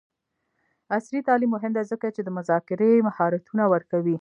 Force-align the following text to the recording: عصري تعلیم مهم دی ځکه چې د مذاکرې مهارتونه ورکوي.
عصري 0.95 1.19
تعلیم 1.27 1.49
مهم 1.55 1.71
دی 1.75 1.83
ځکه 1.91 2.07
چې 2.15 2.21
د 2.23 2.29
مذاکرې 2.37 2.91
مهارتونه 3.07 3.63
ورکوي. 3.73 4.09